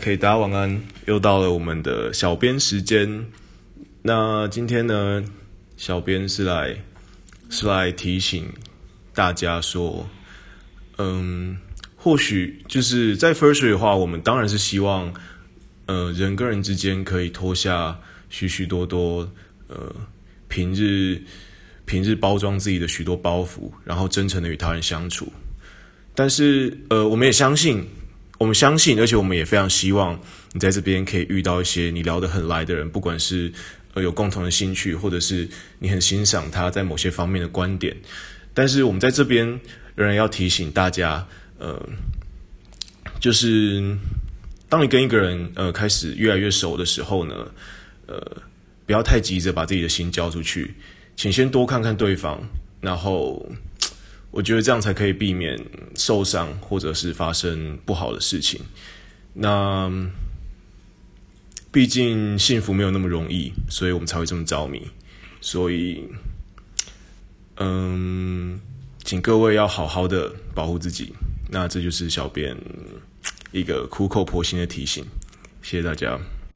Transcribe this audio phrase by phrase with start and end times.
[0.00, 0.80] 可以，大家晚安。
[1.06, 3.26] 又到了我们的小编时间。
[4.02, 5.24] 那今天呢，
[5.76, 6.76] 小编是来
[7.50, 8.48] 是来提醒
[9.14, 10.08] 大家说，
[10.98, 11.56] 嗯，
[11.96, 15.12] 或许就是在 First 的话，我们当然是希望，
[15.86, 17.98] 呃，人跟人之间可以脱下
[18.30, 19.28] 许许多多
[19.68, 19.94] 呃
[20.48, 21.22] 平日
[21.84, 25.32] 平日包装自己的许多包袱，然后真诚的与他人相处。
[26.14, 27.84] 但是，呃，我们也相信。
[28.42, 30.18] 我们相信，而且我们也非常希望
[30.52, 33.52] 你在这边可以遇到一些你聊得很来的人，不管是
[33.94, 37.96] 呃有共同的兴趣，或者是你很欣赏他在某些方面的观点。
[38.52, 39.46] 但是我们在这边
[39.94, 41.24] 仍然要提醒大家，
[41.60, 41.80] 呃，
[43.20, 43.96] 就是
[44.68, 47.46] 当你跟一个人呃开始越来越熟的时候呢，
[48.08, 48.20] 呃，
[48.86, 50.74] 不要太急着把自己的心交出去，
[51.14, 52.40] 请先多看看对方，
[52.80, 53.48] 然后。
[54.32, 55.56] 我觉得这样才可以避免
[55.94, 58.60] 受伤，或者是发生不好的事情。
[59.34, 59.88] 那
[61.70, 64.88] 毕竟幸福没有那么容易，所以我们才会这么着迷。
[65.40, 66.08] 所以，
[67.58, 68.60] 嗯，
[69.04, 71.12] 请各位要好好的保护自己。
[71.50, 72.56] 那这就是小编
[73.52, 75.04] 一个苦口婆心的提醒。
[75.62, 76.18] 谢谢大家。